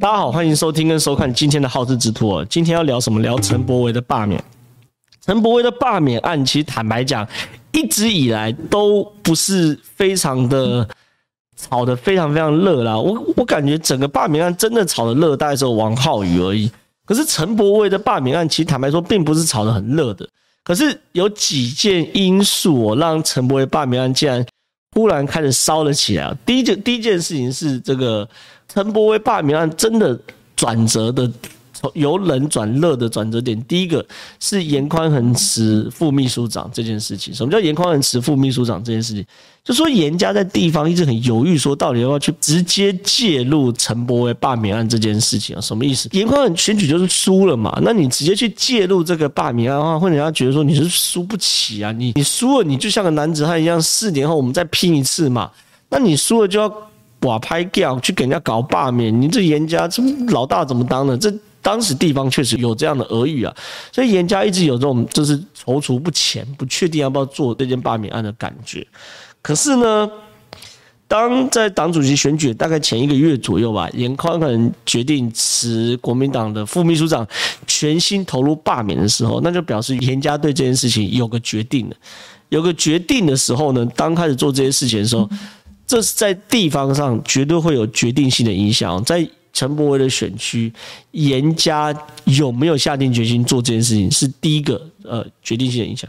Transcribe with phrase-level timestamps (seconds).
[0.00, 2.46] 大家好，欢迎收听跟收看今天的好事之徒哦。
[2.48, 3.20] 今天要聊什么？
[3.20, 4.42] 聊陈柏惟的罢免。
[5.20, 7.28] 陈柏惟的罢免案，其实坦白讲，
[7.72, 10.88] 一直以来都不是非常的
[11.54, 12.96] 炒得非常非常热啦。
[12.96, 16.72] 我我感觉整个罢免案真的炒得热，大概只有王浩宇而已。
[17.04, 20.26] 可是陈柏惟的罢免案，其实坦白说，并不是炒得很热的。
[20.64, 24.42] 可是有几件因素哦，让陈柏惟罢免案竟然
[24.96, 26.34] 忽然开始烧了起来。
[26.46, 28.26] 第一件第一件事情是这个。
[28.72, 30.18] 陈伯威罢免案真的
[30.54, 31.30] 转折的，
[31.72, 34.04] 从由冷转热的转折点，第一个
[34.38, 37.34] 是严宽恒辞副秘书长这件事情。
[37.34, 39.24] 什么叫严宽恒辞副秘书长这件事情？
[39.64, 45.60] 就说严家在地方一直很犹豫，说到底要不要去直接介入陈伯威罢免案这件事情啊？
[45.60, 46.08] 什么意思？
[46.12, 55.50] 严宽恒选举就是输了嘛，那你直接去介入这个罢免案的话，会人家觉得说你是输不起啊，你你输了，你就像个男子汉一样，四年后我们再拼一次嘛。
[55.88, 56.89] 那你输了就要。
[57.22, 61.16] 哇，拍掉去给人家搞罢免，你这严家这老大怎么当呢？
[61.18, 63.54] 这当时地方确实有这样的耳语啊，
[63.92, 68.86] 所以严家一直有这种就是踌躇不前，不确定要不要做这件罢免案的感觉。
[69.42, 70.10] 可是呢，
[71.06, 77.28] 当在党主席选举大概前一个月左右吧，严宽可能决定辞国民党的副秘书长，
[77.66, 81.96] 全心投入罢免的时候，那就表示严家对这件事情有个决定了。
[82.48, 85.28] 有个决定的时候呢，当开始做这些事情的时候。
[85.90, 90.72] 这是在地方上绝对会有决定性的影响，在陈柏惟的选区，
[91.10, 91.92] 颜家
[92.26, 96.08] 有没有下定决心做这件事情，是第一个呃决定性的影响。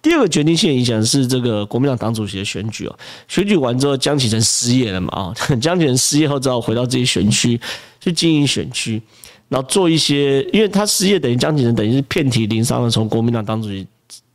[0.00, 7.60] 第二个决定性的影响是这个国民党党主席的选举哦，选举完之后，江启臣失业了嘛啊， 江启臣失业后只好回到自己选区
[8.00, 9.02] 去经营选区，
[9.48, 13.84] 然后做一些，因为他失业等于江启臣等于是遍体鳞伤的从国民党党主席。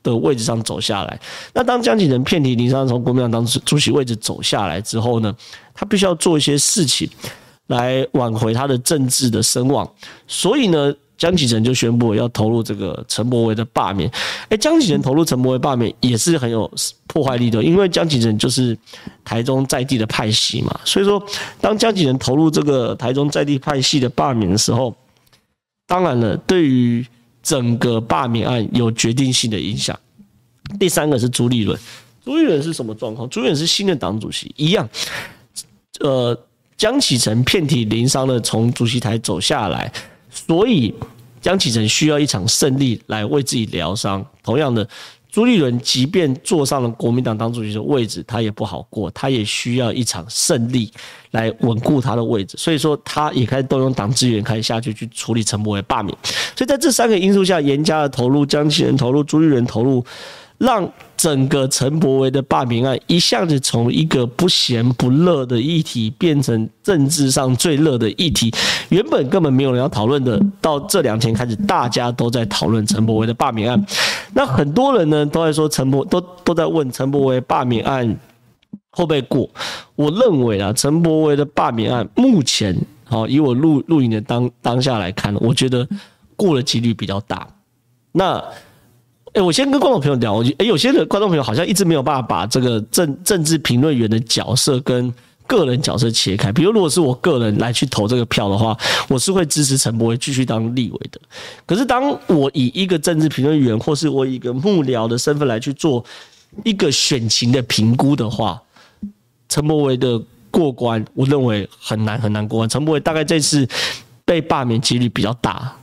[0.03, 1.19] 的位置上走下来，
[1.53, 5.35] 那当江启臣遍体鳞伤从国民党当主席位置走下来之后呢，
[5.73, 7.09] 他必须要做一些事情
[7.67, 9.89] 来挽回他的政治的声望，
[10.27, 14.11] 所以呢，江启臣就宣布要投入这个陈柏惟的罢免。
[14.49, 16.69] 哎，江启臣投入陈柏惟罢免也是很有
[17.07, 18.77] 破坏力的，因为江启臣就是
[19.23, 21.23] 台中在地的派系嘛，所以说
[21.61, 24.93] 当江启臣投入这个台中在地派系的罢免的时候，
[25.87, 27.05] 当然了，对于
[27.41, 29.97] 整个罢免案有决定性的影响。
[30.79, 31.79] 第三个是朱立伦，
[32.23, 33.29] 朱立伦是什么状况？
[33.29, 34.87] 朱立伦是新的党主席，一样。
[35.99, 36.37] 呃，
[36.77, 39.91] 江启臣遍体鳞伤的从主席台走下来，
[40.29, 40.93] 所以
[41.41, 44.25] 江启臣需要一场胜利来为自己疗伤。
[44.43, 44.87] 同样的。
[45.31, 50.91] 朱立伦即便坐上了国民党党主席的位置，他也不好过，他也需要一场胜利
[51.31, 52.57] 来稳固他的位置。
[52.57, 56.15] 所以说，他也开始动用党资源，开始下去去处理陈柏伟罢免。
[56.55, 60.05] 所以在这三个因素下，严家的投入、江启人投入、朱立伦投入。
[60.57, 60.87] 让
[61.21, 68.51] 整个陈柏惟的罢免案一下子从一个不咸不热的议题变成政治上最热的议题，
[68.89, 73.85] 原本根本没有人要讨论的，到这两天开始，大家都在讨论陈柏惟的罢免案。
[74.33, 78.07] 那很多人呢都在说陈柏都都在问陈柏惟罢免案
[78.89, 79.47] 会不会过？
[79.93, 85.87] 我认为啊，陈柏惟的罢免案目前好，以我录录影的当当下来看，我觉得
[86.35, 87.47] 过的几率比较大。
[88.11, 88.43] 那。
[89.33, 95.13] 哎、我先跟观众朋友聊，我觉，哎，有些的观众朋友好像一直没有办法把这个政政治评论员的角色跟
[95.47, 96.51] 个人角色切开。
[96.51, 98.77] 比如，如果是我个人来去投这个票的话，
[99.07, 101.21] 我是会支持陈柏惟继续当立委的。
[101.65, 106.03] 可是，当我以一个政治评论员或是我以一个幕僚的身份来去做
[106.65, 108.61] 一个选情的评估的话，
[109.47, 112.67] 陈柏惟的过关，我认为很难很难过关。
[112.67, 113.65] 陈柏惟大概这次
[114.25, 115.73] 被罢免几率比较大。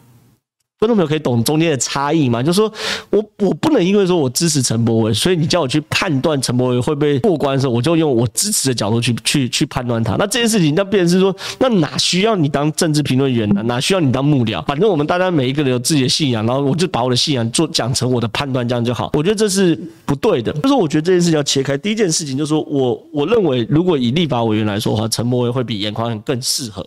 [0.78, 2.40] 观众朋友可以懂中间的差异吗？
[2.40, 2.72] 就是说
[3.10, 10.14] 我我不能因为说我支持陈柏惟，所以你叫我去判断陈柏惟会不会过关的时候，我就用我支持的角度去去去判断他。
[10.14, 13.62] 那这件事情，那变成是说，那哪需要你当政治评论员呢？
[13.64, 14.64] 哪需要你当幕僚？
[14.66, 19.10] 反正我们大家每一个人有自己的信仰，然后我就把我的信仰做讲成我的判断，这样就好。
[19.14, 20.52] 我觉得这是不对的。
[20.52, 21.76] 就是我觉得这件事情要切开。
[21.76, 26.86] 第一件事情就是说我我认为，如果以立法委员来说的话，陈柏惟会比严宽恒更适合。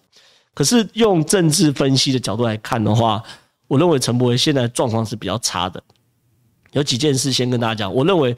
[0.54, 3.24] 可是用政治分析的角度来看的话，
[3.72, 5.82] 我认为陈柏惟现在状况是比较差的，
[6.74, 7.94] 有几件事先跟大家讲。
[7.94, 8.36] 我认为，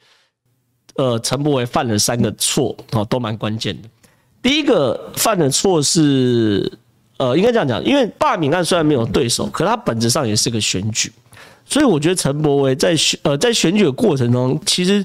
[0.93, 3.89] 呃，陈柏惟犯了三个错，哦，都蛮关键的。
[4.43, 6.71] 第一个犯的错是，
[7.17, 11.11] 呃，应该这样讲，因为罢免案虽然没有对手，可它本质上也是个选举，
[11.65, 15.03] 所以我觉得陈柏惟在选，呃，在选举的过程中，其实。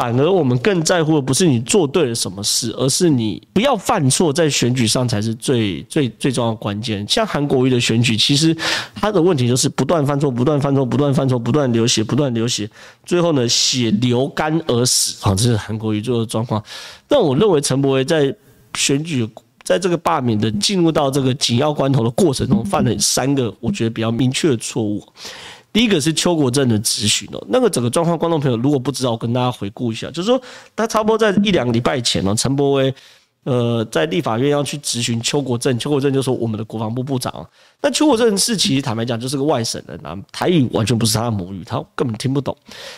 [0.00, 7.06] 反而我们更在乎的不是你做对了什么事，而是你不要犯错，在选举上才是最最最重要的关键。
[7.06, 8.56] 像韩国瑜的选举，其实
[8.94, 12.66] 他的问题就是不断犯错，不断犯错，不断犯错，不断流血，不断流血，
[13.04, 15.22] 最后呢，血流干而死。
[15.22, 16.64] 好，这是韩国瑜最后的状况。
[17.06, 18.34] 但我认为陈柏惟在
[18.74, 19.28] 选举。
[19.62, 25.00] 在这个罢免的进入到这个紧要关头的过程中，犯了三个我觉得比较明确的错误。
[25.72, 30.40] 第一个是邱国正的质询哦，那个整个状况，观众朋友如果不知道，我跟大家回顾一下，就是说
[30.74, 32.92] 他差不多在一两个礼拜前呢，陈柏威
[33.44, 37.48] 呃在立法院要去质询邱国正，邱国正就说我们的国防部部长，
[37.80, 42.56] 那邱国正是其实坦白讲就是个外省人啊，台语完全不是他的母语，他根本听不懂。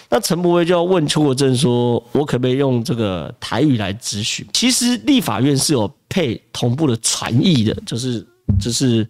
[0.08, 4.46] 那陈柏威就要问邱国正说，我可不可以用这个台语来质询？
[4.54, 8.26] 其实立法院是有配同步的传译的，就是
[8.58, 9.06] 就是。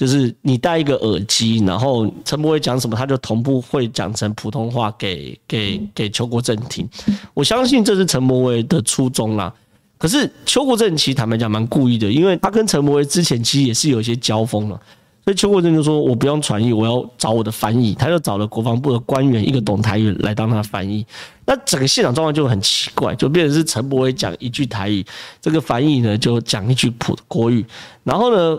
[0.00, 6.88] 就是你戴一个耳机，然后陈柏惟讲什么，他就同步会讲成普通话给给给邱国正听。
[7.34, 9.52] 我相信这是陈柏惟的初衷啦。
[9.98, 14.80] 可是邱国正其实坦白讲蛮故意的，因为他跟陈柏惟之前其实也是有一些交锋了。
[15.22, 21.04] 所以邱国正就说：“我不用传译，我要找我的翻译。”他就找了国防部的官员，一个懂台语来当他的翻译。
[21.44, 25.04] 那整个现场状况就很奇怪，就变成是陈柏惟讲一句台语，
[25.42, 27.62] 这个翻译呢就讲一句普国语，
[28.02, 28.58] 然后呢。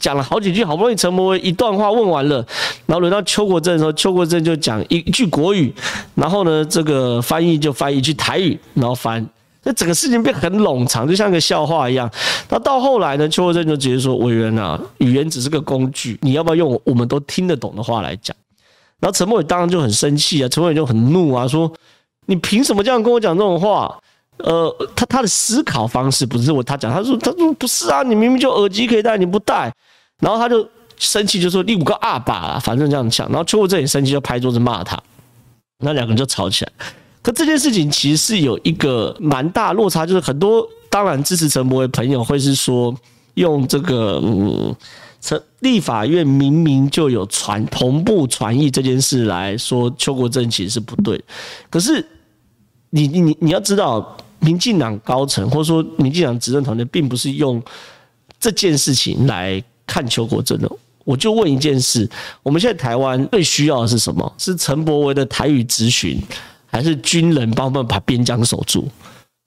[0.00, 2.36] 讲了好几句，好不容易陈柏惟一段话问完了，
[2.86, 5.72] 然后轮到邱国正的时候，邱国正就讲一句国语，
[6.14, 9.24] 然后呢，这个翻译就翻译一句台语，然后翻，
[9.62, 12.10] 那整个事情变很冗长，就像个笑话一样。
[12.48, 18.34] 那到后来呢，邱国正就直接说：“委员啊，语言只是个工具，你要不要用我们都听得懂的话来讲？”
[19.00, 21.70] 然后陈柏惟当然就很生气啊，陈柏惟就很怒啊，说
[22.26, 23.94] ：“你凭什么这样跟我讲这种话？”
[24.42, 29.70] 呃，他他的思考方式不是我他讲，他说他说不是啊，你明明就耳机可以戴，你不戴。
[30.20, 30.68] 然后他就
[30.98, 33.26] 生气，就说你五个阿爸啊，反正这样讲。
[33.28, 35.02] 然后邱国正也生气，就拍桌子骂他。
[35.82, 36.72] 那两个人就吵起来。
[37.22, 42.94] 可这件事情其实是有一个蛮大落差，就是很多当然支持陈柏惟朋友会是说，
[43.34, 44.76] 用这个嗯，
[45.22, 51.18] 陈立法院明明就有传同步传译这件事来说，邱国正其实是不对。
[51.70, 52.06] 可是
[52.90, 57.62] 你你你要知道，民进党高层或者说民进党执政团队并不是用
[58.38, 59.64] 这件事情来。
[59.90, 60.70] 看邱国正的，
[61.04, 62.08] 我就问一件事：
[62.44, 64.32] 我们现在台湾最需要的是什么？
[64.38, 66.16] 是陈伯维的台语咨询，
[66.66, 68.86] 还是军人帮我们把边疆守住？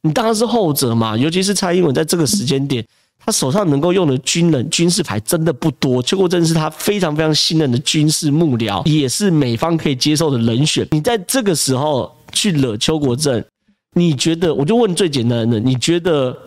[0.01, 1.15] 你当然是后者嘛！
[1.15, 2.85] 尤其是蔡英文在这个时间点，
[3.25, 6.03] 他手上能够用的军人军事牌真的不多。
[6.03, 10.85] 邱国正是他非常非常信任的军事幕僚，也是美方可以接受的人选。
[10.91, 13.41] 你在这个时候去惹邱国正，
[13.95, 14.53] 你觉得？
[14.53, 16.37] 我就问最简单的，你觉得？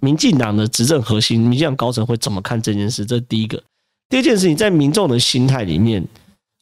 [0.00, 3.04] 民进党的执政核心，民进党高层会怎么看这件事？
[3.06, 3.62] 这是第一个。
[4.08, 6.06] 第二件事情，在民众的心态里面，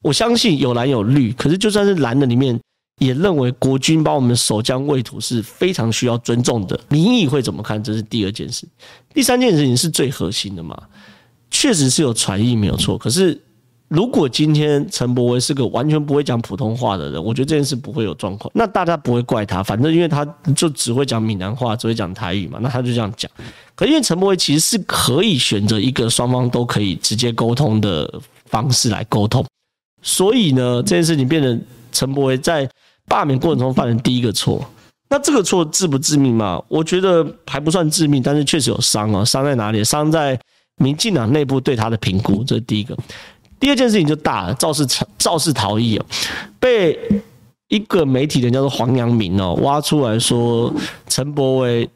[0.02, 2.58] 我相信有蓝有绿，可是就算是蓝的里面，
[3.00, 6.78] 也认为国军把我们守疆卫土是非常需要尊重的。
[6.88, 7.82] 民意会怎么看？
[7.82, 8.66] 这是第二件事。
[9.12, 10.80] 第三件事情是最核心的嘛？
[11.50, 13.40] 确实是有传意没有错，可是。
[13.92, 18.50] 如果今天陈柏惟是个完全不会讲普通话的人，我觉得这件事不会有状况。
[18.54, 20.24] 那大家不会怪他，反正因为他
[20.56, 23.30] 就只会讲闽南话，只会讲台语嘛，那他就这样讲。
[23.74, 28.10] 可因为陈柏惟其实是可以选择一个双方都可以直接沟通的
[28.46, 29.44] 方式来沟通，
[30.00, 31.60] 所以呢，这件事情变成
[31.92, 32.66] 陈柏惟在
[33.06, 34.64] 罢免过程中犯的第一个错。
[35.10, 36.62] 那这个错致不致命嘛？
[36.68, 39.22] 我觉得还不算致命，但是确实有伤啊。
[39.22, 39.84] 伤在哪里？
[39.84, 40.40] 伤在
[40.76, 42.96] 民进党内部对他的评估，这是第一个。
[43.62, 44.84] 第二件事情就大了，肇事
[45.16, 46.04] 肇事逃逸哦，
[46.58, 46.98] 被
[47.68, 50.74] 一个媒体人叫做黄阳明哦挖出来说，
[51.06, 51.88] 陈柏惟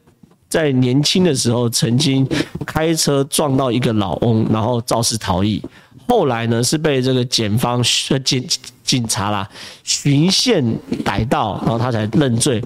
[0.47, 2.25] 在年轻的时候曾经
[2.65, 5.61] 开车撞到一个老翁，然后肇事逃逸，
[6.07, 8.47] 后来呢是被这个检方呃警
[8.85, 9.45] 警察啦
[9.83, 10.63] 循线
[11.03, 12.63] 逮到，然后他才认罪。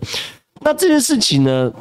[0.59, 1.73] 那这件事情呢，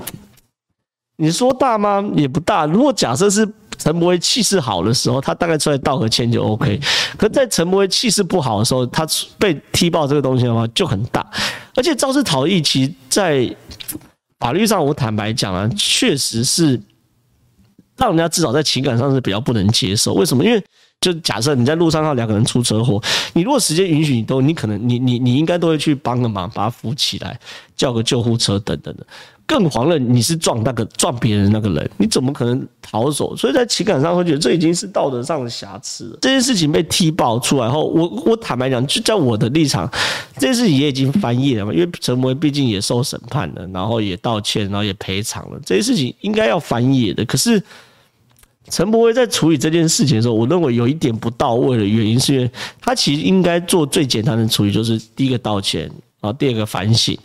[1.21, 2.05] 你说大吗？
[2.17, 2.67] 也不大。
[2.67, 3.49] 如果假设是。
[3.79, 6.79] 陈柏惟气势好的时候，他大概出来道个歉就 OK。
[7.17, 9.07] 可在陈柏惟气势不好的时候，他
[9.39, 11.27] 被踢爆这个东西的话就很大。
[11.75, 13.57] 而且肇事逃逸，其实在
[14.39, 16.79] 法律上，我坦白讲啊，确实是
[17.97, 20.13] 让人家至少在情感上是比较不能接受。
[20.13, 20.45] 为什么？
[20.45, 20.63] 因为
[21.01, 27.41] 就假设你在路上看两个人出车祸，你如果时间允许，你都你可能你你你应该都会去帮个忙，把他扶起来，
[27.75, 29.07] 叫个救护车等等的。
[29.51, 33.35] 更遑论你是撞那个撞别人那个人，你怎么可能逃走？
[33.35, 36.19] 所以在情感上会觉得这已经是道德上的瑕疵了。
[36.21, 39.91] 这件事情被踢爆出来后，我我坦白讲，就在我的立场，
[40.35, 41.73] 这件事情也已经翻页了嘛。
[41.75, 47.25] 因为陈柏惟毕竟也受审判了，然后也道歉，然后也赔偿了，这些事情应该要翻页的。
[47.25, 47.61] 可是
[48.69, 52.49] 陈柏惟在处理这件事情的时候，我认为有一点不到位的原因，是因为
[52.81, 55.91] 他其实应该做最简单的处理，就是第一个道歉，
[56.21, 57.19] 然后第二个反省。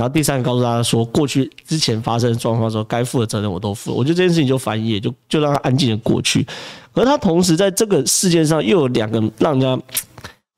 [0.00, 3.92] 然后第三个告诉大家说，过去之前发生状况的时候，该负的责任我都负。
[3.92, 6.46] 我觉得这件事情就翻页，就就让他安静的过去。
[6.94, 9.78] 而他同时在这个事件上又有两个让人家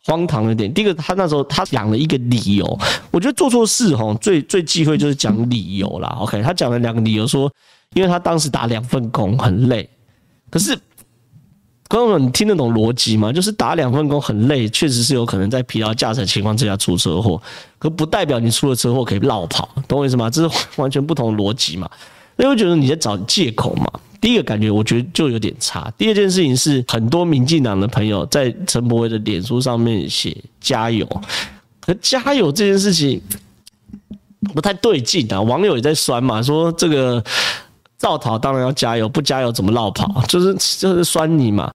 [0.05, 0.73] 荒唐的点。
[0.73, 2.79] 第一个，他那时候他讲了一个理由，
[3.11, 6.17] 我觉得做错事哈，最最忌讳就是讲理由啦。
[6.21, 7.51] OK，他讲了两个理由说，
[7.95, 9.91] 因为他当时打两份工很累。
[10.51, 10.79] 可是，
[11.93, 13.31] 观众们，你听得懂逻辑吗？
[13.31, 17.39] 就是打两份工很累，确实是有可能在疲劳驾驶情况之下出车祸，
[17.79, 20.31] 可不代表你出了车祸可以落跑，懂我意思吗？
[20.31, 21.87] 这是完全不同的逻辑嘛。
[22.39, 23.85] 所以我觉得你在找借口嘛。
[24.23, 25.93] 第一个感觉，我觉得就有点差。
[25.99, 31.07] 第二件事情是，很多民进党的朋友在陈柏惟的脸书上面写加油，
[31.79, 33.21] 可加油这件事情
[34.55, 35.39] 不太对劲啊。
[35.43, 37.23] 网友也在酸嘛，说这个
[37.99, 40.23] 造逃当然要加油，不加油怎么落跑？
[40.27, 41.71] 就是就是酸你嘛。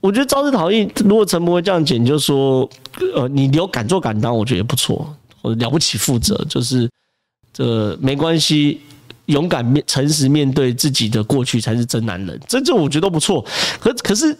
[0.00, 2.68] 我觉得肇事逃逸，如果陈伯会这样讲，就说
[3.14, 6.88] 呃，你留敢做敢当，我觉得也不错，或者了不起负责，就是
[7.52, 8.80] 这没关系。
[9.26, 13.44] 勇敢面、诚实面对自己的过去才是真男人，这这我觉得都不错。
[13.78, 14.36] 可 可是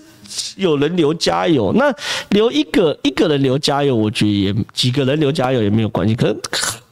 [0.56, 1.94] 有人留加油，那
[2.30, 6.16] 留一个一个人留加油，我觉得也几个人留加油也没有关系。
[6.16, 6.36] 可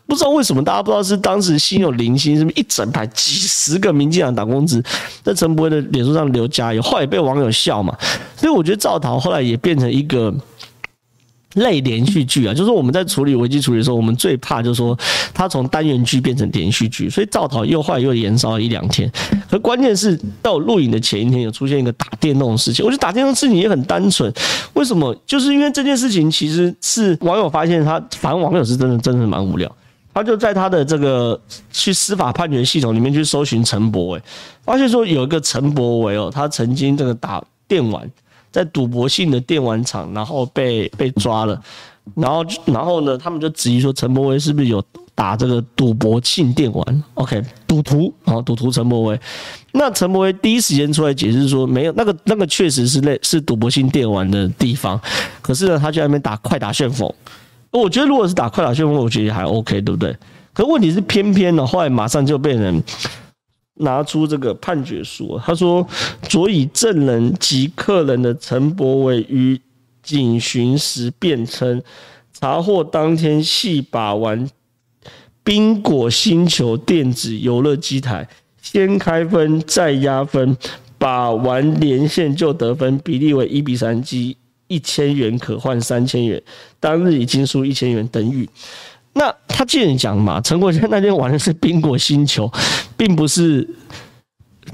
[0.09, 4.83] 不知道为什么大家不知道是当时心有灵犀，是不是一整排几十个民进党党工子
[5.23, 7.97] 在陈柏惟的脸书上留加油，后来也被网友笑嘛。
[8.35, 10.35] 所以我觉得赵桃后来也变成一个。
[11.55, 14.97] 类连续剧啊，就是我们在处理危机处理的时候，我们最怕就是说
[15.33, 19.11] 它从单元剧变成连续剧，所以赵桃又坏又延烧了一两天。
[19.51, 22.85] 可关键是到录影的前一天，有出现一个打电动的事情。
[22.85, 24.33] 我觉得打电动事情也很单纯，
[24.75, 25.13] 为什么？
[25.27, 29.75] 就是因为这件事情其实是网友发现他，反正网友是真的真的蛮无聊，
[30.19, 34.23] 他就在他的这个去司法判决系统里面去搜寻陈柏伟，
[34.65, 38.11] 发现说有一个陈柏伟哦，他曾经这个打电玩。
[38.51, 41.61] 在赌博性的电玩场，然后被被抓了，
[42.15, 44.83] 然后然后呢，他们就质疑说陈柏伟是不是有
[45.15, 49.21] 打这个赌博性电玩？OK，赌徒啊，赌徒陈柏伟。
[49.73, 54.99] 那陈柏伟第一时间出来解释说，没有那个那个确实是类是赌博性电玩的地方，
[55.43, 57.15] 可是呢，他就在那边打快打旋风。
[57.71, 60.17] 我觉得如果是打快打旋风，我觉得还 OK，对不对？
[60.53, 62.83] 可问题是偏偏呢，后来马上就被人。
[63.81, 65.87] 拿出这个判决书，他说
[66.29, 69.61] ：“佐以证人及客人的陈柏惟于
[70.03, 71.81] 警询时辩称，
[72.33, 74.51] 查获当天系把玩
[75.45, 78.29] 宾果星球电子游乐机台，
[78.61, 80.57] 先开分再压分，
[80.99, 84.37] 把玩连线就得分，比例为一比三，即
[84.69, 86.41] 一千元可换三千元，
[86.79, 88.49] 当日已经输一千元等于。”
[89.15, 92.49] 那他既然讲嘛，陈柏惟那天玩的是宾果星球，
[92.97, 93.69] 并不是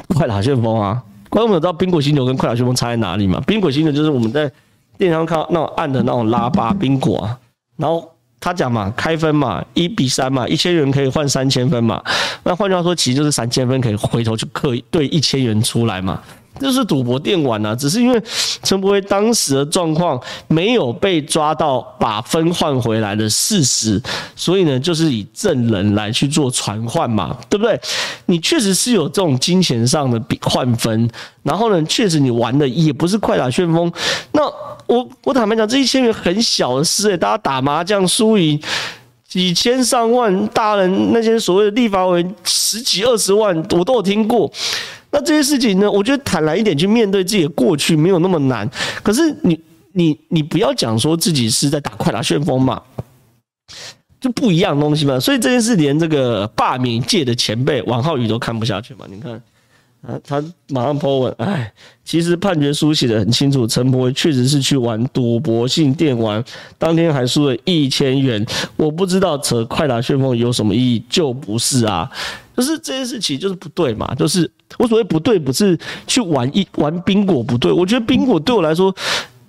[0.09, 1.03] 快打旋风啊。
[1.31, 3.43] 观众们知道宾果星球跟快打旋风差在哪里吗？
[3.47, 4.51] 宾果星球就是我们在
[4.99, 7.39] 电视上看到那种按的那种拉巴宾果啊。
[7.79, 8.07] 然后
[8.39, 12.03] 他讲嘛，开分嘛，一比三嘛，一千元可以换三千分嘛。
[12.43, 16.23] 那换句话说，其实就是三千分可以回头就可以兑一千元出来嘛。
[16.61, 18.23] 这是赌博电玩啊，只是因为
[18.63, 24.01] 陈柏威当时的状况没有被抓到把分换回来的事实，
[24.37, 27.79] 所以呢，就是以证人来去做传唤嘛，对不对？
[28.27, 31.11] 你确实是有这种金钱上的比换分，
[31.43, 33.93] 然后呢，确实你玩的也不是快打旋风。
[34.33, 34.43] 那
[34.87, 38.61] 我我坦白讲，这一千元很小的事诶、大家打麻将输赢
[39.27, 44.51] 几千上万，大人那些所谓的立法委员十几二十万，我都有听过。
[45.15, 45.89] 那这些事情呢？
[45.89, 48.69] 我觉得坦然一点去面对自己的过去没有那么难。
[49.01, 49.57] 可是你
[49.93, 52.83] 你你不要讲说自己是在打快打旋风嘛，
[54.21, 55.21] 就不一样东西嘛。
[55.21, 59.07] 所以这件事连这个罢免界的前辈王浩宇都看不下去嘛。
[59.09, 59.41] 你看
[60.03, 61.73] 啊，他马上 po 文，哎，
[62.05, 66.45] 其实判决书写得很清楚，陈柏惟确实是去玩赌博性电玩，
[66.77, 68.45] 当天还输了一千元。
[68.77, 72.11] 我不知道扯快打旋风有什么意义，就不是啊。
[72.57, 78.95] 就是这件事情就是不对嘛，就是我所谓不对，不是去玩一玩宾果不对，我觉得宾果对我来说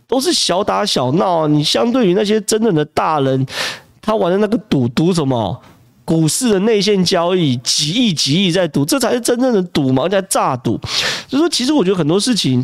[0.08, 1.48] 都是小打小闹。
[1.48, 3.46] 你相对于那些真正的大人，
[4.02, 5.60] 他玩的那个赌赌什么
[6.04, 10.80] 股市的内线交易，几亿几亿在赌，这才是真正的赌嘛，在诈赌。
[11.28, 12.64] 就是说，其实我觉得很多事情，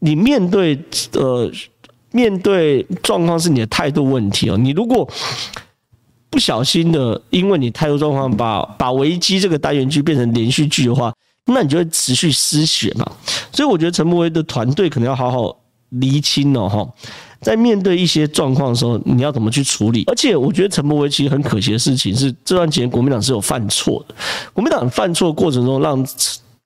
[0.00, 0.76] 你面对
[1.12, 1.48] 呃
[2.10, 4.56] 面对状况是你的态度问题哦。
[4.56, 5.08] 你如果
[6.28, 11.12] 不小心的，因为你态度状况把把危机这个单元剧变成连续剧的话，
[11.46, 13.04] 那你就会持续失血嘛。
[13.52, 15.56] 所以我觉得陈柏惟的团队可能要好好
[15.90, 16.88] 厘清哦，哈，
[17.40, 20.04] 在面对一些状况的时候，你要怎么去处理？
[20.06, 24.14] 而且我觉得陈柏惟其实很可惜的事情是，这段时间国民党是有犯错的。
[24.52, 26.06] 国民党犯错的过程中，让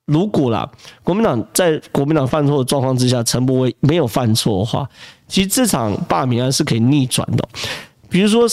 [0.07, 0.71] 如果啦，
[1.03, 4.87] 国民党在国民党犯错的状况之下，陈柏惟没有犯错的话，
[5.27, 7.49] 其实这场罢免案是可以逆转的。
[8.11, 8.47] 比如说。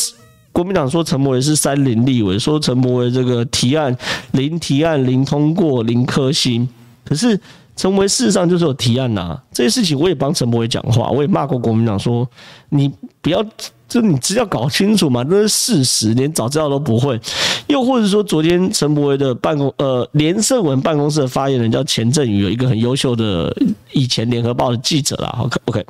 [0.52, 3.96] 国民党说陈柏惟是三零立委，说陈柏惟这个提案
[4.32, 6.68] 零提案零通过零颗星，
[7.06, 7.40] 可是
[7.76, 12.28] 陈柏惟事实上就是有提案呐、啊，这些事情我也帮陈柏惟讲话，我也骂过国民党说
[12.70, 12.92] 你
[13.22, 13.44] 不要
[13.88, 15.22] 这你资料搞清楚嘛？
[15.24, 17.20] 这是事实，连早知道都不会。
[17.68, 23.54] 又或者说，昨天陈柏惟的办公呃连胜文办公室的发言人叫钱振宇，有一个很优秀的
[23.92, 25.38] 以前联合报的记者啦。
[25.42, 25.86] OK OK，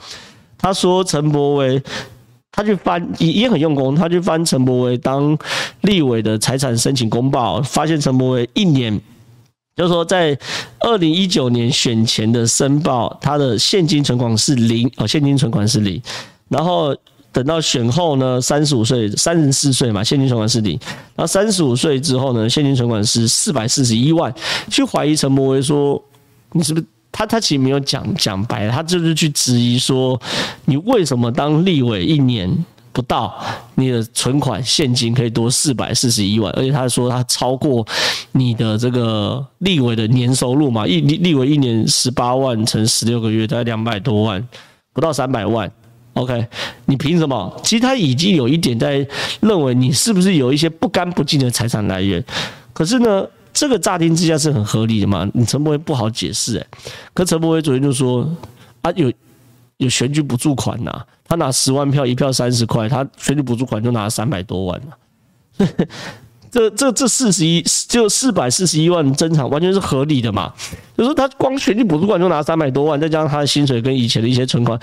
[0.57, 1.79] 他说陈柏惟
[2.51, 5.37] 他去翻也也很用功，他去翻陈柏惟当
[5.81, 8.99] 立委的财产申请公报，发现陈柏惟一年。
[9.73, 10.37] 就是说，在
[10.81, 15.99] 二零一九年选前的申报，他的现金存款是零哦，现金存款是零。
[16.49, 16.95] 然后
[17.31, 20.77] 等到选后呢，三十五岁、三十四岁嘛，现金存款是零。
[21.15, 24.31] 然后三十五岁之后呢，现金存款是四百四十一万。
[24.69, 25.99] 去怀疑陈柏惟说，
[26.51, 27.25] 你是不是他？
[27.25, 30.19] 他其实没有讲讲白，他就是去质疑说，
[30.65, 32.65] 你为什么当立委一年？
[32.93, 33.33] 不到
[33.75, 37.87] 你的存款现金可以多四百四十一万，而且他说他超过
[38.33, 44.45] 你的这个立委的年收入嘛，一立立委一年十八万乘十六个月，大概两百多万，
[44.91, 45.71] 不到三百万。
[46.15, 46.45] OK，
[46.83, 47.57] 你凭什么？
[47.63, 49.07] 其实他已经有一点在
[49.39, 52.21] 认为你是不是有一些不干不净的财产来源。
[52.73, 53.25] 可是呢，
[53.61, 56.67] 这个乍听之下是很合理的嘛，你陈柏威不好解释诶。
[57.13, 58.27] 可陈柏威昨天就说
[58.81, 59.13] 啊，有
[59.77, 60.91] 有选举补助款呐、
[61.27, 65.67] 他拿十万票，一票三十块，他选举补助款就拿了三百多万了。
[66.49, 70.51] 这这这四十一就四百四十一万增长，完全是合理的嘛？
[70.97, 74.79] 就是他光选举补助款就拿三百多万，再加上他的薪水跟以前的一些存款，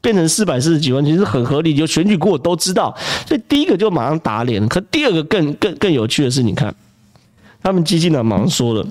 [0.00, 1.74] 变成四百四十几万，其实很合理。
[1.74, 4.64] 就选举过都知道，所以第一个就马上打脸。
[4.68, 6.72] 可第二个更更更有趣的是，你看
[7.64, 8.86] 他们基金党马上说了，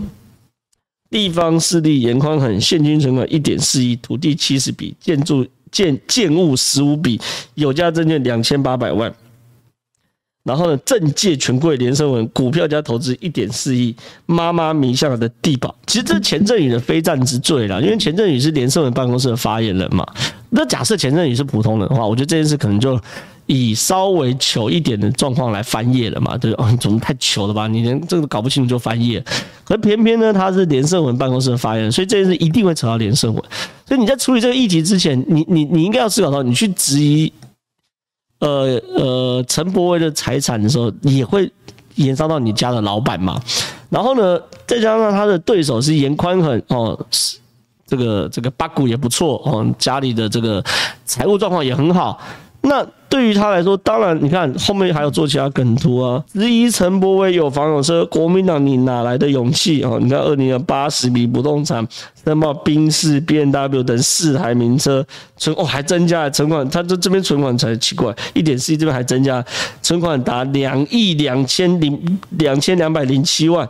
[1.09, 5.47] 地方势力颜宽很现金存款一点四亿，土地七十笔，建筑。
[5.73, 7.19] 建建物十五笔，
[7.55, 9.11] 有价证券两千八百万，
[10.43, 13.95] 然后呢，政界权贵连胜文股票加投资一点四亿，
[14.27, 20.05] 妈妈名下的地保，其实这钱振宇的非战之罪啦，因为钱振宇是连胜文办公室的发言人嘛。
[20.51, 23.01] 那假设钱振宇是普通人的话，我觉得这件事可能就。
[23.45, 26.37] 以稍微糗一点的状况来翻页了嘛？
[26.37, 27.67] 对哦，你怎么太糗了吧？
[27.67, 29.23] 你连这个搞不清楚就翻页，
[29.65, 33.43] 可偏偏呢，他是连胜文办公室的发言人，所以这件事一定会扯到连胜文。
[33.85, 37.31] 所以你在处理这个议题之前，你你你应该要思考到，你去质疑，
[38.39, 41.51] 呃呃陈柏惟的财产的时候，也会
[41.95, 43.41] 延烧到你家的老板嘛？
[43.89, 46.97] 然后呢，再加上他的对手是严宽恒哦，
[47.85, 50.63] 这个这个八股也不错哦，家里的这个
[51.03, 52.17] 财务状况也很好。
[52.65, 59.99] 那对于他来说，当然，你看后面还有做其他梗图啊，质疑陈伯威有房有车，国民党你哪来的勇气啊？
[60.01, 61.85] 你看二零的八十笔不动产，
[62.23, 69.43] 申报宾士、B N W 等四台名车存哦，还增加了存款，他这这边存款才奇怪，一点四亿这边还增加
[69.81, 73.67] 存款达两亿两千零两千两百零七万，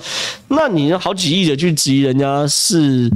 [0.50, 3.12] 那你好几亿的去质疑人家是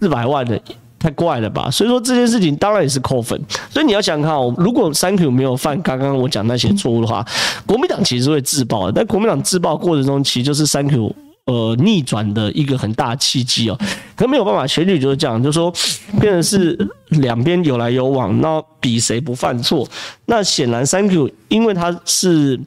[0.00, 0.58] 四百万的。
[0.98, 1.70] 太怪了吧！
[1.70, 3.38] 所以说这件事情当然也是扣分。
[3.68, 7.24] 所以你要想看哦，如果三 Q 没有犯刚刚我讲那些错误的话，
[7.66, 8.92] 国民党其实会自爆的。
[8.92, 13.78] 但国民党自爆过程中，其实就是三 Q 呃逆转的一个很大契机哦。
[14.16, 15.70] 可没有办法，选举就是这样，就说
[16.18, 16.76] 变成是
[17.10, 19.86] 两边有来有往，那比谁不犯错。
[20.24, 22.58] 那显然三 Q 因为他是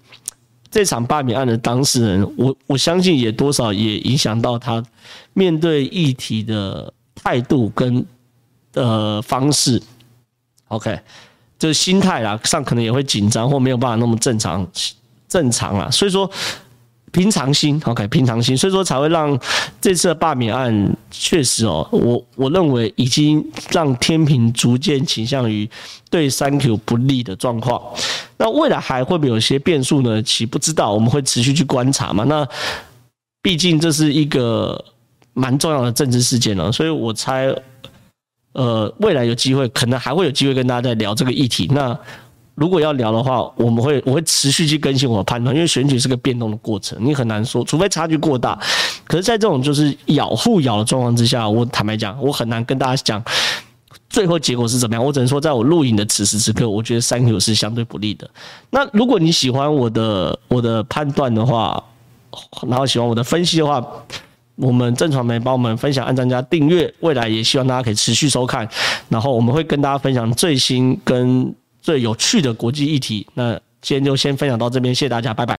[0.69, 4.81] 这场罢免案的当事人，我我相信也多少也影响到他
[5.33, 8.05] 面对议题的态度跟。
[8.71, 9.81] 的方式
[10.67, 10.99] ，OK，
[11.57, 14.65] 就是心态啦，上可能也会紧张或没有办法那么正常
[15.27, 16.29] 正常啦，所以说
[17.11, 19.37] 平常心，OK，平常心，所以说才会让
[19.81, 25.67] 这次的罢免案确实哦，我我认为已经让天平逐渐倾向于
[26.11, 27.81] 对三 Q 不利的状况。
[28.37, 30.21] 那未来还会不会有些变数呢？
[30.21, 32.23] 其不知道，我们会持续去观察嘛。
[32.25, 32.47] 那
[33.41, 34.85] 毕竟这是一个
[35.33, 37.51] 蛮重要的政治事件了，所以我猜。
[38.53, 41.67] 呃，未来有机会，可能还会有机会跟大家再聊这个议题。
[41.71, 41.97] 那
[42.55, 48.59] 如果要聊的话，我们会我会持续去更新我的判断，因为选举是个变动的过程，你很难说，除非差距过大。
[49.05, 53.23] 可是，在这种就是咬互咬的状况之下，我坦白讲，我很难跟大家讲
[54.09, 55.05] 最后结果是怎么样。
[55.05, 58.29] 我只能说，在我录影的此时此刻，我觉得三 Q 是相对不利的。
[58.71, 61.81] 那如果你喜欢我的我的判断的话，
[62.67, 63.81] 然后喜欢我的分析的话。
[64.61, 68.67] 我们郑传媒帮我们分享、按赞加订阅，未来也希望大家可以持续收看，
[69.07, 73.25] 然后我们会跟大家分享最新跟最有趣的国际议题。
[73.33, 75.47] 那今天就先分享到这边，谢谢大家，拜拜。